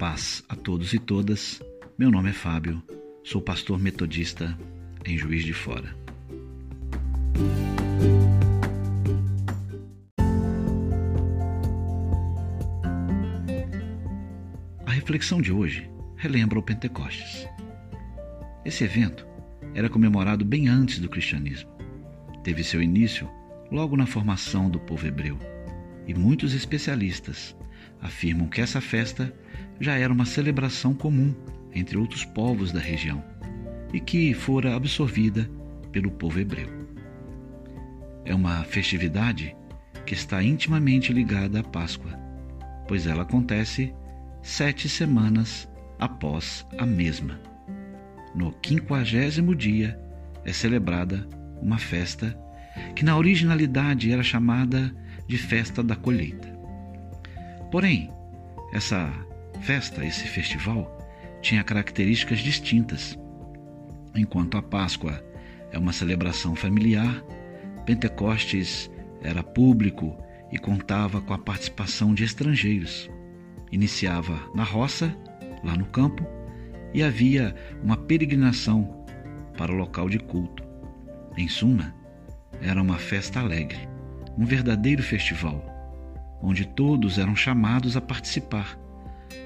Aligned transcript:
paz 0.00 0.42
a 0.48 0.56
todos 0.56 0.94
e 0.94 0.98
todas. 0.98 1.60
Meu 1.98 2.10
nome 2.10 2.30
é 2.30 2.32
Fábio, 2.32 2.82
sou 3.22 3.42
pastor 3.42 3.78
metodista 3.78 4.58
em 5.04 5.18
Juiz 5.18 5.44
de 5.44 5.52
Fora. 5.52 5.94
A 14.86 14.90
reflexão 14.90 15.38
de 15.42 15.52
hoje 15.52 15.90
relembra 16.16 16.58
o 16.58 16.62
Pentecostes. 16.62 17.46
Esse 18.64 18.84
evento 18.84 19.26
era 19.74 19.90
comemorado 19.90 20.46
bem 20.46 20.66
antes 20.68 20.98
do 20.98 21.10
cristianismo. 21.10 21.70
Teve 22.42 22.64
seu 22.64 22.80
início 22.80 23.28
logo 23.70 23.98
na 23.98 24.06
formação 24.06 24.70
do 24.70 24.80
povo 24.80 25.06
hebreu, 25.06 25.38
e 26.06 26.14
muitos 26.14 26.54
especialistas 26.54 27.54
afirmam 28.00 28.48
que 28.48 28.62
essa 28.62 28.80
festa 28.80 29.30
já 29.80 29.96
era 29.96 30.12
uma 30.12 30.26
celebração 30.26 30.94
comum 30.94 31.34
entre 31.74 31.96
outros 31.96 32.24
povos 32.24 32.70
da 32.70 32.80
região 32.80 33.24
e 33.92 34.00
que 34.00 34.34
fora 34.34 34.76
absorvida 34.76 35.50
pelo 35.90 36.10
povo 36.10 36.38
hebreu. 36.38 36.68
É 38.24 38.34
uma 38.34 38.62
festividade 38.64 39.56
que 40.04 40.14
está 40.14 40.42
intimamente 40.42 41.12
ligada 41.12 41.60
à 41.60 41.62
Páscoa, 41.62 42.12
pois 42.86 43.06
ela 43.06 43.22
acontece 43.22 43.94
sete 44.42 44.88
semanas 44.88 45.68
após 45.98 46.66
a 46.78 46.86
mesma. 46.86 47.40
No 48.34 48.52
quinquagésimo 48.52 49.54
dia 49.54 49.98
é 50.44 50.52
celebrada 50.52 51.26
uma 51.60 51.78
festa 51.78 52.38
que 52.94 53.04
na 53.04 53.16
originalidade 53.16 54.12
era 54.12 54.22
chamada 54.22 54.94
de 55.26 55.36
Festa 55.36 55.82
da 55.82 55.96
Colheita. 55.96 56.48
Porém, 57.70 58.10
essa 58.72 59.12
festa, 59.60 60.04
esse 60.04 60.26
festival, 60.26 60.96
tinha 61.40 61.64
características 61.64 62.40
distintas. 62.40 63.18
Enquanto 64.14 64.56
a 64.56 64.62
Páscoa 64.62 65.22
é 65.70 65.78
uma 65.78 65.92
celebração 65.92 66.54
familiar, 66.54 67.22
Pentecostes 67.86 68.90
era 69.22 69.42
público 69.42 70.16
e 70.50 70.58
contava 70.58 71.20
com 71.20 71.32
a 71.32 71.38
participação 71.38 72.12
de 72.14 72.24
estrangeiros. 72.24 73.08
Iniciava 73.70 74.40
na 74.54 74.64
roça, 74.64 75.14
lá 75.62 75.76
no 75.76 75.86
campo, 75.86 76.26
e 76.92 77.02
havia 77.02 77.54
uma 77.82 77.96
peregrinação 77.96 79.04
para 79.56 79.72
o 79.72 79.76
local 79.76 80.08
de 80.08 80.18
culto. 80.18 80.64
Em 81.36 81.48
suma, 81.48 81.94
era 82.60 82.82
uma 82.82 82.98
festa 82.98 83.40
alegre, 83.40 83.88
um 84.36 84.44
verdadeiro 84.44 85.02
festival 85.02 85.70
onde 86.42 86.66
todos 86.66 87.18
eram 87.18 87.36
chamados 87.36 87.96
a 87.96 88.00
participar, 88.00 88.78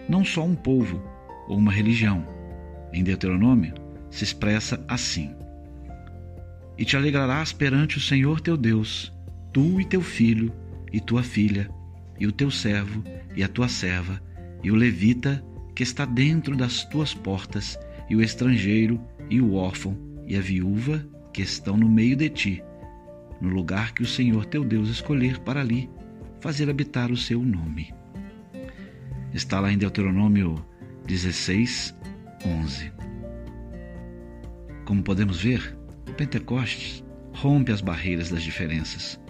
não 0.08 0.24
só 0.24 0.44
um 0.44 0.54
povo 0.54 1.02
ou 1.48 1.56
uma 1.58 1.72
religião. 1.72 2.26
Em 2.92 3.02
Deuteronômio 3.02 3.74
se 4.10 4.24
expressa 4.24 4.84
assim: 4.88 5.34
E 6.78 6.84
te 6.84 6.96
alegrarás 6.96 7.52
perante 7.52 7.98
o 7.98 8.00
Senhor 8.00 8.40
teu 8.40 8.56
Deus, 8.56 9.12
tu 9.52 9.80
e 9.80 9.84
teu 9.84 10.00
filho, 10.00 10.52
e 10.92 11.00
tua 11.00 11.22
filha, 11.22 11.68
e 12.18 12.26
o 12.26 12.32
teu 12.32 12.50
servo, 12.50 13.02
e 13.34 13.42
a 13.42 13.48
tua 13.48 13.68
serva, 13.68 14.20
e 14.62 14.70
o 14.70 14.74
levita 14.74 15.44
que 15.74 15.82
está 15.82 16.04
dentro 16.04 16.56
das 16.56 16.84
tuas 16.84 17.12
portas, 17.12 17.78
e 18.08 18.14
o 18.14 18.22
estrangeiro, 18.22 19.00
e 19.28 19.40
o 19.40 19.54
órfão, 19.54 19.96
e 20.26 20.36
a 20.36 20.40
viúva 20.40 21.04
que 21.32 21.42
estão 21.42 21.76
no 21.76 21.88
meio 21.88 22.16
de 22.16 22.28
ti, 22.28 22.64
no 23.40 23.48
lugar 23.48 23.92
que 23.92 24.02
o 24.02 24.06
Senhor 24.06 24.46
teu 24.46 24.64
Deus 24.64 24.88
escolher 24.88 25.40
para 25.40 25.60
ali 25.60 25.90
fazer 26.40 26.70
habitar 26.70 27.10
o 27.10 27.16
seu 27.16 27.42
nome. 27.42 27.92
Está 29.34 29.58
lá 29.58 29.72
em 29.72 29.76
Deuteronômio 29.76 30.64
16, 31.08 31.92
11. 32.46 32.92
Como 34.84 35.02
podemos 35.02 35.42
ver, 35.42 35.76
Pentecostes 36.16 37.04
rompe 37.32 37.72
as 37.72 37.80
barreiras 37.80 38.30
das 38.30 38.44
diferenças. 38.44 39.20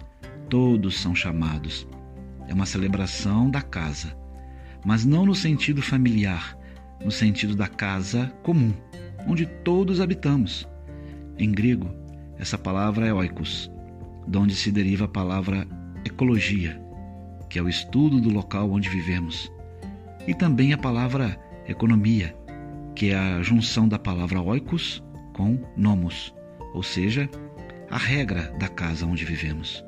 Todos 0.47 0.99
são 0.99 1.15
chamados. 1.15 1.87
É 2.47 2.53
uma 2.53 2.67
celebração 2.67 3.49
da 3.49 3.63
casa, 3.63 4.15
mas 4.85 5.03
não 5.03 5.25
no 5.25 5.33
sentido 5.33 5.81
familiar, 5.81 6.55
no 7.03 7.09
sentido 7.09 7.55
da 7.55 7.67
casa 7.67 8.31
comum, 8.43 8.75
onde 9.27 9.47
todos 9.47 9.99
habitamos. 9.99 10.69
Em 11.35 11.51
grego, 11.51 11.89
essa 12.37 12.59
palavra 12.59 13.07
é 13.07 13.13
oikos, 13.13 13.71
de 14.27 14.37
onde 14.37 14.53
se 14.53 14.71
deriva 14.71 15.05
a 15.05 15.07
palavra 15.07 15.67
ecologia, 16.05 16.79
que 17.49 17.57
é 17.57 17.61
o 17.63 17.67
estudo 17.67 18.21
do 18.21 18.29
local 18.29 18.69
onde 18.69 18.87
vivemos, 18.87 19.51
e 20.27 20.33
também 20.33 20.73
a 20.73 20.77
palavra 20.77 21.39
economia, 21.67 22.35
que 22.95 23.11
é 23.11 23.17
a 23.17 23.41
junção 23.41 23.87
da 23.87 23.99
palavra 23.99 24.41
oikos 24.41 25.03
com 25.33 25.59
nomos, 25.75 26.33
ou 26.73 26.81
seja, 26.81 27.29
a 27.89 27.97
regra 27.97 28.53
da 28.59 28.67
casa 28.67 29.05
onde 29.05 29.25
vivemos. 29.25 29.83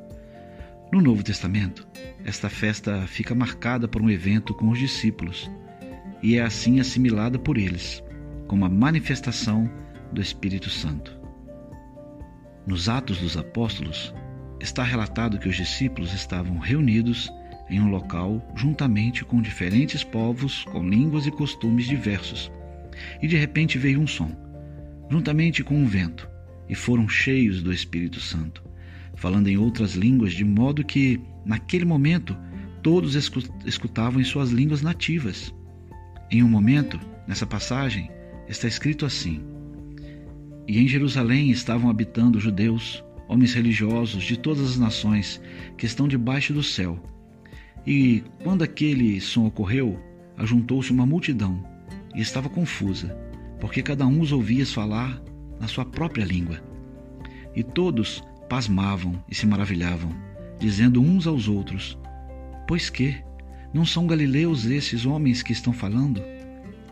No 0.92 1.02
Novo 1.02 1.24
Testamento, 1.24 1.88
esta 2.24 2.50
festa 2.50 3.06
fica 3.08 3.36
marcada 3.36 3.88
por 3.88 4.02
um 4.02 4.10
evento 4.10 4.54
com 4.54 4.70
os 4.70 4.80
discípulos 4.80 5.50
e 6.22 6.38
é 6.38 6.42
assim 6.42 6.80
assimilada 6.80 7.38
por 7.38 7.58
eles 7.58 8.04
como 8.48 8.66
a 8.66 8.70
manifestação 8.70 9.70
do 10.12 10.22
Espírito 10.22 10.70
Santo. 10.70 11.20
Nos 12.66 12.90
Atos 12.90 13.20
dos 13.20 13.38
Apóstolos, 13.38 14.14
está 14.60 14.84
relatado 14.84 15.38
que 15.38 15.50
os 15.50 15.56
discípulos 15.56 16.14
estavam 16.14 16.58
reunidos 16.58 17.30
em 17.70 17.80
um 17.82 17.90
local 17.90 18.42
juntamente 18.56 19.26
com 19.26 19.42
diferentes 19.42 20.04
povos 20.04 20.64
com 20.66 20.88
línguas 20.88 21.26
e 21.26 21.32
costumes 21.32 21.86
diversos. 21.86 22.52
E 23.22 23.28
de 23.28 23.38
repente 23.38 23.78
veio 23.78 24.00
um 24.00 24.08
som, 24.08 24.32
juntamente 25.10 25.64
com 25.64 25.76
um 25.76 25.86
vento, 25.86 26.28
e 26.70 26.76
foram 26.76 27.08
cheios 27.08 27.62
do 27.62 27.72
Espírito 27.72 28.20
Santo, 28.20 28.64
falando 29.16 29.48
em 29.48 29.58
outras 29.58 29.94
línguas, 29.94 30.34
de 30.34 30.44
modo 30.44 30.84
que, 30.84 31.20
naquele 31.46 31.86
momento, 31.86 32.36
todos 32.82 33.16
escutavam 33.66 34.20
em 34.22 34.24
suas 34.24 34.52
línguas 34.52 34.82
nativas. 34.82 35.54
Em 36.30 36.44
um 36.44 36.50
momento, 36.50 37.00
nessa 37.28 37.46
passagem, 37.46 38.10
está 38.48 38.68
escrito 38.68 39.06
assim: 39.06 39.42
E 40.68 40.80
em 40.80 40.88
Jerusalém 40.88 41.50
estavam 41.50 41.90
habitando 41.90 42.40
judeus, 42.40 43.04
homens 43.28 43.54
religiosos 43.54 44.24
de 44.24 44.38
todas 44.38 44.72
as 44.72 44.78
nações 44.78 45.42
que 45.78 45.86
estão 45.86 46.08
debaixo 46.08 46.54
do 46.54 46.64
céu. 46.64 47.02
E 47.88 48.22
quando 48.44 48.64
aquele 48.64 49.22
som 49.22 49.46
ocorreu, 49.46 49.98
ajuntou-se 50.36 50.92
uma 50.92 51.06
multidão 51.06 51.64
e 52.14 52.20
estava 52.20 52.50
confusa, 52.50 53.18
porque 53.62 53.82
cada 53.82 54.06
um 54.06 54.20
os 54.20 54.34
ouvia 54.34 54.66
falar 54.66 55.24
na 55.58 55.70
sua 55.70 55.86
própria 55.86 56.26
língua. 56.26 56.62
E 57.56 57.64
todos 57.64 58.22
pasmavam 58.50 59.24
e 59.30 59.34
se 59.34 59.48
maravilhavam, 59.48 60.12
dizendo 60.60 61.02
uns 61.02 61.26
aos 61.26 61.48
outros: 61.48 61.98
Pois 62.68 62.90
que? 62.90 63.16
Não 63.74 63.86
são 63.86 64.06
galileus 64.06 64.66
esses 64.66 65.06
homens 65.06 65.42
que 65.42 65.54
estão 65.54 65.72
falando? 65.72 66.22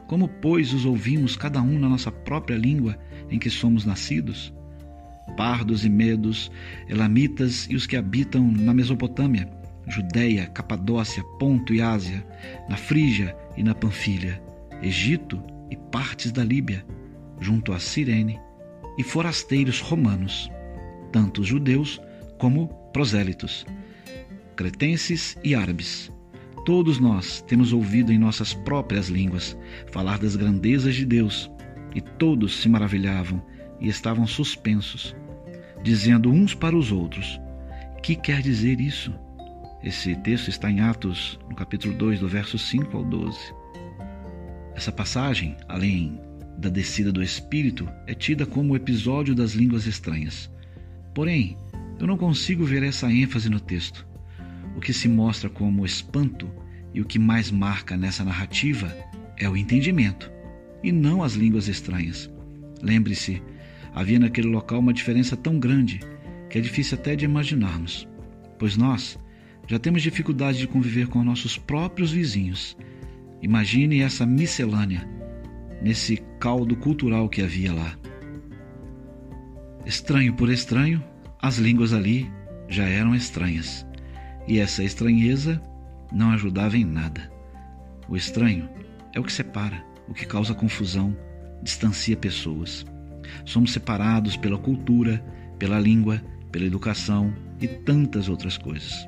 Como, 0.08 0.30
pois, 0.30 0.74
os 0.74 0.86
ouvimos 0.86 1.36
cada 1.36 1.62
um 1.62 1.78
na 1.78 1.90
nossa 1.90 2.10
própria 2.12 2.56
língua 2.56 2.98
em 3.30 3.38
que 3.38 3.50
somos 3.50 3.84
nascidos? 3.84 4.54
Pardos 5.36 5.84
e 5.84 5.90
medos, 5.90 6.50
elamitas 6.88 7.68
e 7.70 7.76
os 7.76 7.86
que 7.86 7.98
habitam 7.98 8.50
na 8.50 8.74
Mesopotâmia, 8.74 9.50
Judéia, 9.88 10.48
Capadócia, 10.48 11.24
Ponto 11.40 11.74
e 11.74 11.82
Ásia, 11.82 12.26
na 12.68 12.78
Frígia 12.78 13.36
e 13.56 13.64
na 13.64 13.76
Panfilha, 13.76 14.42
Egito 14.82 15.42
e 15.70 15.76
partes 15.76 16.32
da 16.32 16.44
Líbia, 16.44 16.86
junto 17.40 17.74
a 17.74 17.80
Cirene, 17.80 18.40
e 18.98 19.04
forasteiros 19.04 19.80
romanos, 19.80 20.50
tanto 21.12 21.44
judeus 21.44 22.02
como 22.38 22.68
prosélitos, 22.92 23.66
cretenses 24.56 25.38
e 25.44 25.54
árabes. 25.54 26.12
Todos 26.66 27.00
nós 27.00 27.42
temos 27.42 27.74
ouvido 27.74 28.12
em 28.12 28.18
nossas 28.18 28.54
próprias 28.54 29.08
línguas 29.08 29.58
falar 29.92 30.18
das 30.18 30.36
grandezas 30.36 30.96
de 30.96 31.06
Deus, 31.06 31.52
e 31.94 32.02
todos 32.02 32.62
se 32.62 32.68
maravilhavam 32.68 33.42
e 33.80 33.88
estavam 33.88 34.28
suspensos, 34.28 35.16
dizendo 35.82 36.32
uns 36.32 36.54
para 36.54 36.76
os 36.76 36.92
outros: 36.92 37.40
Que 38.02 38.16
quer 38.16 38.42
dizer 38.42 38.82
isso? 38.82 39.14
Esse 39.84 40.16
texto 40.16 40.50
está 40.50 40.70
em 40.70 40.80
Atos, 40.80 41.40
no 41.50 41.56
capítulo 41.56 41.94
2, 41.94 42.20
do 42.20 42.28
verso 42.28 42.58
5 42.58 42.98
ao 42.98 43.04
12. 43.04 43.38
Essa 44.76 44.92
passagem, 44.92 45.56
além 45.68 46.20
da 46.58 46.70
descida 46.70 47.12
do 47.12 47.22
Espírito, 47.22 47.88
é 48.08 48.14
tida 48.14 48.46
como 48.46 48.74
o 48.74 48.76
episódio 48.76 49.36
das 49.36 49.52
línguas 49.52 49.86
estranhas. 49.86 50.50
Porém, 51.14 51.58
eu 52.00 52.08
não 52.08 52.18
consigo 52.18 52.66
ver 52.66 52.84
essa 52.84 53.12
ênfase 53.12 53.50
no 53.50 53.60
texto. 53.60 54.08
O 54.76 54.82
que 54.82 54.92
se 54.92 55.08
mostra 55.08 55.50
como 55.50 55.86
espanto 55.86 56.50
e 56.94 57.02
o 57.02 57.06
que 57.06 57.20
mais 57.20 57.52
marca 57.52 57.96
nessa 57.96 58.24
narrativa 58.24 58.96
é 59.38 59.50
o 59.50 59.56
entendimento, 59.56 60.32
e 60.84 60.92
não 60.92 61.24
as 61.24 61.34
línguas 61.34 61.68
estranhas. 61.68 62.30
Lembre-se, 62.82 63.42
havia 63.94 64.20
naquele 64.20 64.48
local 64.48 64.80
uma 64.80 64.94
diferença 64.94 65.36
tão 65.38 65.60
grande 65.60 66.00
que 66.50 66.58
é 66.58 66.62
difícil 66.62 66.98
até 66.98 67.16
de 67.16 67.26
imaginarmos, 67.26 68.08
pois 68.58 68.78
nós 68.78 69.20
já 69.68 69.80
temos 69.80 70.02
dificuldade 70.02 70.60
de 70.60 70.68
conviver 70.68 71.08
com 71.08 71.24
nossos 71.24 71.58
próprios 71.58 72.12
vizinhos. 72.12 72.78
Imagine 73.42 74.02
essa 74.02 74.26
miscelânea 74.26 75.08
nesse 75.82 76.18
caldo 76.40 76.76
cultural 76.76 77.30
que 77.30 77.42
havia 77.42 77.74
lá. 77.74 77.98
Estranho 79.86 80.34
por 80.34 80.50
estranho, 80.50 81.04
as 81.42 81.58
línguas 81.58 81.94
ali 81.94 82.32
já 82.68 82.86
eram 82.86 83.16
estranhas. 83.16 83.86
E 84.48 84.60
essa 84.60 84.84
estranheza 84.84 85.62
não 86.12 86.32
ajudava 86.32 86.78
em 86.78 86.86
nada. 86.86 87.32
O 88.08 88.16
estranho 88.16 88.70
é 89.14 89.20
o 89.20 89.24
que 89.24 89.34
separa, 89.34 89.84
o 90.08 90.14
que 90.14 90.26
causa 90.26 90.54
confusão, 90.54 91.16
distancia 91.64 92.16
pessoas. 92.16 92.86
Somos 93.46 93.74
separados 93.74 94.38
pela 94.38 94.58
cultura, 94.58 95.24
pela 95.58 95.80
língua, 95.80 96.22
pela 96.52 96.66
educação 96.66 97.34
e 97.60 97.68
tantas 97.68 98.30
outras 98.30 98.58
coisas. 98.58 99.08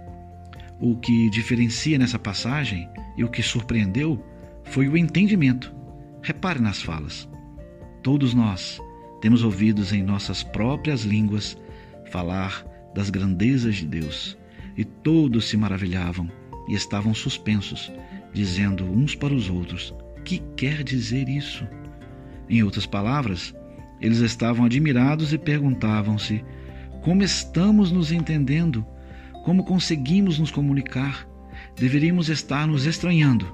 O 0.79 0.95
que 0.95 1.29
diferencia 1.29 1.97
nessa 1.97 2.19
passagem 2.19 2.88
e 3.18 3.24
o 3.24 3.29
que 3.29 3.41
surpreendeu 3.41 4.24
foi 4.63 4.88
o 4.88 4.97
entendimento. 4.97 5.74
Repare 6.21 6.59
nas 6.59 6.81
falas. 6.81 7.27
Todos 8.03 8.33
nós 8.33 8.79
temos 9.21 9.44
ouvidos 9.44 9.91
em 9.91 10.03
nossas 10.03 10.44
próprias 10.44 11.01
línguas 11.01 11.57
falar 12.12 12.63
das 12.94 13.09
grandezas 13.09 13.75
de 13.75 13.85
Deus, 13.85 14.38
e 14.77 14.83
todos 14.83 15.45
se 15.50 15.57
maravilhavam 15.57 16.29
e 16.68 16.74
estavam 16.74 17.13
suspensos, 17.13 17.91
dizendo 18.33 18.85
uns 18.85 19.15
para 19.15 19.33
os 19.33 19.50
outros: 19.50 19.94
Que 20.23 20.39
quer 20.56 20.83
dizer 20.83 21.27
isso? 21.27 21.68
Em 22.50 22.63
outras 22.63 22.85
palavras, 22.85 23.53
eles 24.00 24.19
estavam 24.19 24.65
admirados 24.65 25.33
e 25.33 25.38
perguntavam-se: 25.38 26.44
Como 27.01 27.23
estamos 27.23 27.91
nos 27.91 28.12
entendendo? 28.12 28.85
Como 29.47 29.63
conseguimos 29.63 30.38
nos 30.38 30.51
comunicar? 30.51 31.25
Deveríamos 31.77 32.27
estar 32.27 32.67
nos 32.67 32.85
estranhando 32.85 33.47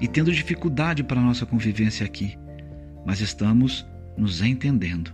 e 0.00 0.06
tendo 0.06 0.32
dificuldade 0.32 1.02
para 1.02 1.20
nossa 1.20 1.44
convivência 1.44 2.06
aqui, 2.06 2.38
mas 3.04 3.20
estamos 3.20 3.84
nos 4.16 4.40
entendendo. 4.42 5.12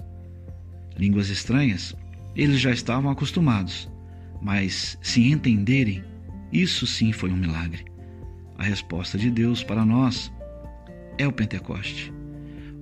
Línguas 0.94 1.30
estranhas, 1.30 1.96
eles 2.36 2.60
já 2.60 2.70
estavam 2.70 3.10
acostumados, 3.10 3.90
mas 4.42 4.98
se 5.00 5.26
entenderem, 5.26 6.04
isso 6.52 6.86
sim 6.86 7.12
foi 7.12 7.30
um 7.30 7.36
milagre. 7.38 7.86
A 8.58 8.62
resposta 8.62 9.16
de 9.16 9.30
Deus 9.30 9.64
para 9.64 9.86
nós 9.86 10.30
é 11.16 11.26
o 11.26 11.32
Pentecoste, 11.32 12.12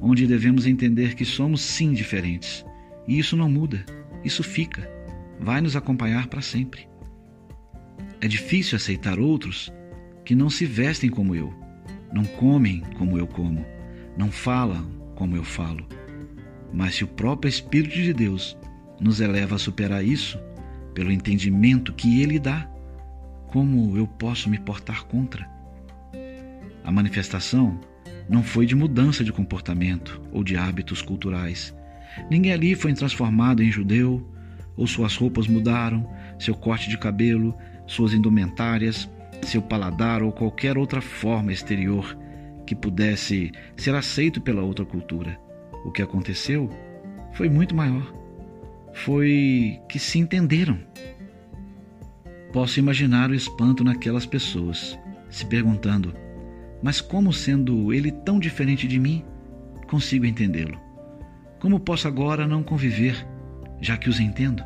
onde 0.01 0.27
devemos 0.27 0.67
entender 0.67 1.15
que 1.15 1.25
somos 1.25 1.61
sim 1.61 1.93
diferentes. 1.93 2.67
E 3.07 3.17
isso 3.17 3.37
não 3.37 3.49
muda, 3.49 3.87
isso 4.25 4.43
fica, 4.43 4.91
vai 5.39 5.61
nos 5.61 5.77
acompanhar 5.77 6.27
para 6.27 6.43
sempre. 6.43 6.88
É 8.21 8.29
difícil 8.29 8.77
aceitar 8.77 9.19
outros 9.19 9.73
que 10.25 10.35
não 10.35 10.51
se 10.51 10.67
vestem 10.67 11.09
como 11.09 11.35
eu, 11.35 11.53
não 12.13 12.25
comem 12.25 12.83
como 12.97 13.17
eu 13.17 13.27
como, 13.27 13.65
não 14.17 14.31
falam 14.31 14.91
como 15.15 15.37
eu 15.37 15.45
falo. 15.45 15.87
Mas 16.73 16.97
se 16.97 17.05
o 17.05 17.09
próprio 17.09 17.49
Espírito 17.49 17.95
de 17.95 18.13
Deus 18.13 18.57
nos 19.01 19.21
eleva 19.21 19.57
a 19.57 19.59
superar 19.59 20.05
isso, 20.05 20.39
pelo 20.95 21.13
entendimento 21.13 21.93
que 21.93 22.21
Ele 22.21 22.39
dá, 22.39 22.69
como 23.49 23.97
eu 23.97 24.07
posso 24.07 24.51
me 24.51 24.59
portar 24.59 25.05
contra? 25.05 25.49
A 26.85 26.91
manifestação 26.91 27.81
não 28.29 28.43
foi 28.43 28.67
de 28.67 28.75
mudança 28.75 29.25
de 29.25 29.33
comportamento 29.33 30.21
ou 30.33 30.45
de 30.45 30.57
hábitos 30.57 31.01
culturais. 31.01 31.75
Ninguém 32.31 32.53
ali 32.53 32.75
foi 32.75 32.93
transformado 32.93 33.63
em 33.63 33.71
judeu, 33.71 34.27
ou 34.77 34.87
suas 34.87 35.17
roupas 35.17 35.47
mudaram, 35.47 36.09
seu 36.39 36.55
corte 36.55 36.89
de 36.89 36.99
cabelo, 36.99 37.57
suas 37.89 38.13
indumentárias, 38.13 39.11
seu 39.43 39.63
paladar 39.63 40.23
ou 40.23 40.31
qualquer 40.31 40.79
outra 40.79 41.01
forma 41.01 41.53
exterior 41.53 42.17
que 42.67 42.75
pudesse 42.75 43.51
ser 43.77 43.95
aceito 43.95 44.41
pela 44.41 44.63
outra 44.63 44.85
cultura. 44.85 45.41
O 45.85 45.91
que 45.91 46.03
aconteceu 46.03 46.71
foi 47.33 47.49
muito 47.49 47.75
maior. 47.75 48.15
Foi 48.93 49.81
que 49.89 49.99
se 49.99 50.19
entenderam. 50.19 50.79
Posso 52.53 52.79
imaginar 52.79 53.31
o 53.31 53.35
espanto 53.35 53.83
naquelas 53.83 54.27
pessoas, 54.27 54.99
se 55.31 55.47
perguntando: 55.47 56.15
mas 56.83 57.01
como 57.01 57.33
sendo 57.33 57.93
ele 57.93 58.13
tão 58.13 58.39
diferente 58.39 58.87
de 58.87 58.99
mim, 58.99 59.25
consigo 59.89 60.27
entendê-lo? 60.27 60.79
Como 61.59 61.81
posso 61.81 62.07
agora 62.07 62.47
não 62.47 62.63
conviver, 62.63 63.27
já 63.81 63.97
que 63.97 64.11
os 64.11 64.21
entendo? 64.21 64.63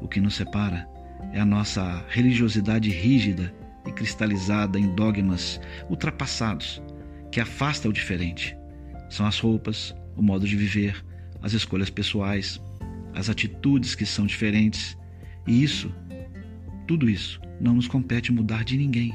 O 0.00 0.06
que 0.06 0.20
nos 0.20 0.34
separa 0.34 0.95
é 1.32 1.40
a 1.40 1.44
nossa 1.44 2.04
religiosidade 2.08 2.90
rígida 2.90 3.54
e 3.86 3.92
cristalizada 3.92 4.78
em 4.78 4.94
dogmas 4.94 5.60
ultrapassados 5.88 6.82
que 7.30 7.40
afasta 7.40 7.88
o 7.88 7.92
diferente. 7.92 8.56
São 9.10 9.26
as 9.26 9.38
roupas, 9.38 9.94
o 10.16 10.22
modo 10.22 10.46
de 10.46 10.56
viver, 10.56 11.04
as 11.42 11.52
escolhas 11.52 11.90
pessoais, 11.90 12.60
as 13.14 13.28
atitudes 13.28 13.94
que 13.94 14.06
são 14.06 14.26
diferentes. 14.26 14.96
E 15.46 15.62
isso, 15.62 15.92
tudo 16.86 17.08
isso, 17.08 17.40
não 17.60 17.74
nos 17.74 17.88
compete 17.88 18.32
mudar 18.32 18.64
de 18.64 18.76
ninguém. 18.76 19.12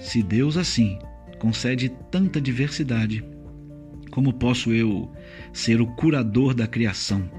Se 0.00 0.22
Deus 0.22 0.56
assim 0.56 0.98
concede 1.38 1.90
tanta 2.10 2.40
diversidade, 2.40 3.24
como 4.10 4.32
posso 4.32 4.72
eu 4.72 5.10
ser 5.52 5.80
o 5.80 5.86
curador 5.86 6.54
da 6.54 6.66
criação 6.66 7.30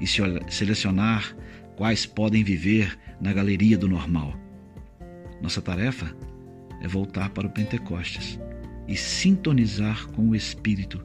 e 0.00 0.06
selecionar 0.06 1.34
quais 1.78 2.04
podem 2.04 2.42
viver 2.42 2.98
na 3.20 3.32
galeria 3.32 3.78
do 3.78 3.86
normal? 3.86 4.34
Nossa 5.40 5.62
tarefa 5.62 6.12
é 6.82 6.88
voltar 6.88 7.30
para 7.30 7.46
o 7.46 7.50
Pentecostes 7.50 8.36
e 8.88 8.96
sintonizar 8.96 10.08
com 10.08 10.30
o 10.30 10.34
Espírito, 10.34 11.00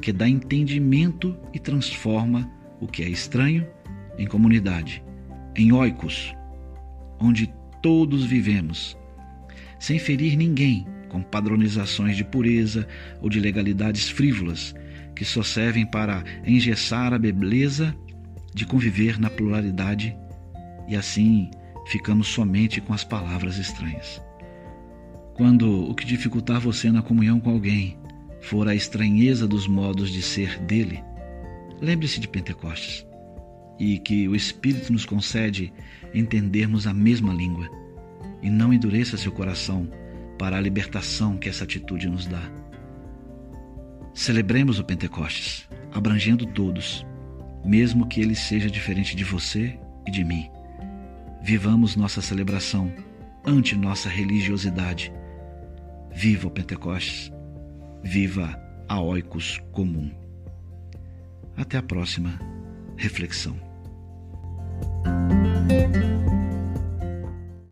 que 0.00 0.12
dá 0.12 0.28
entendimento 0.28 1.36
e 1.52 1.58
transforma 1.58 2.48
o 2.80 2.86
que 2.86 3.02
é 3.02 3.08
estranho 3.08 3.66
em 4.16 4.24
comunidade, 4.24 5.02
em 5.56 5.72
oicos, 5.72 6.32
onde 7.18 7.52
todos 7.82 8.24
vivemos 8.24 8.96
sem 9.80 9.98
ferir 9.98 10.36
ninguém 10.36 10.86
com 11.08 11.20
padronizações 11.20 12.16
de 12.16 12.22
pureza 12.22 12.86
ou 13.20 13.28
de 13.28 13.40
legalidades 13.40 14.08
frívolas 14.08 14.72
que 15.16 15.24
só 15.24 15.42
servem 15.42 15.84
para 15.84 16.22
engessar 16.46 17.12
a 17.12 17.18
beleza 17.18 17.92
de 18.54 18.66
conviver 18.66 19.18
na 19.18 19.30
pluralidade 19.30 20.16
e 20.88 20.96
assim 20.96 21.50
ficamos 21.86 22.28
somente 22.28 22.80
com 22.80 22.92
as 22.92 23.04
palavras 23.04 23.56
estranhas. 23.58 24.22
Quando 25.34 25.88
o 25.88 25.94
que 25.94 26.04
dificultar 26.04 26.60
você 26.60 26.90
na 26.90 27.02
comunhão 27.02 27.40
com 27.40 27.50
alguém 27.50 27.98
for 28.40 28.68
a 28.68 28.74
estranheza 28.74 29.46
dos 29.46 29.66
modos 29.66 30.10
de 30.10 30.20
ser 30.20 30.58
dele, 30.60 31.02
lembre-se 31.80 32.20
de 32.20 32.28
Pentecostes 32.28 33.06
e 33.78 33.98
que 33.98 34.28
o 34.28 34.36
Espírito 34.36 34.92
nos 34.92 35.06
concede 35.06 35.72
entendermos 36.14 36.86
a 36.86 36.92
mesma 36.92 37.32
língua 37.32 37.68
e 38.42 38.50
não 38.50 38.72
endureça 38.72 39.16
seu 39.16 39.32
coração 39.32 39.88
para 40.38 40.56
a 40.56 40.60
libertação 40.60 41.38
que 41.38 41.48
essa 41.48 41.64
atitude 41.64 42.08
nos 42.08 42.26
dá. 42.26 42.42
Celebremos 44.12 44.78
o 44.78 44.84
Pentecostes, 44.84 45.68
abrangendo 45.92 46.44
todos, 46.46 47.06
mesmo 47.64 48.06
que 48.06 48.20
ele 48.20 48.34
seja 48.34 48.70
diferente 48.70 49.14
de 49.16 49.24
você 49.24 49.78
e 50.06 50.10
de 50.10 50.24
mim. 50.24 50.50
Vivamos 51.42 51.96
nossa 51.96 52.20
celebração 52.20 52.92
ante 53.44 53.76
nossa 53.76 54.08
religiosidade. 54.08 55.12
Viva 56.14 56.48
o 56.48 56.50
Pentecostes, 56.50 57.32
viva 58.02 58.58
a 58.88 59.00
oicos 59.00 59.60
comum. 59.72 60.10
Até 61.56 61.78
a 61.78 61.82
próxima 61.82 62.38
reflexão. 62.96 63.56